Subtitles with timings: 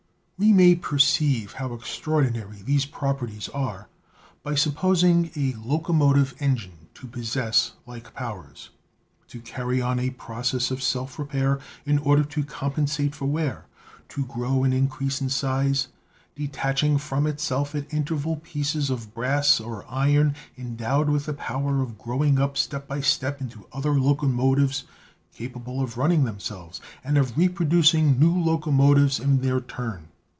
[0.43, 3.89] "We may perceive how extraordinary these properties are
[4.41, 8.71] by supposing a locomotive engine to possess like powers:
[9.27, 13.65] to carry on a process of self repair in order to compensate for wear,
[14.09, 15.89] to grow and increase in size,
[16.33, 21.81] detach ing from itself at intervals pieces of brass or iron endowed with the power
[21.83, 24.85] of growing up step by step into other loco motives
[25.31, 30.07] capable of running themselves, and of reproducing new locomotives in their turn.